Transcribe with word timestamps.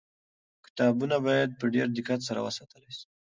کتابونه 0.65 1.15
باید 1.25 1.49
په 1.59 1.65
ډېر 1.73 1.87
دقت 1.97 2.19
سره 2.27 2.39
وساتل 2.45 2.83
سي. 2.97 3.05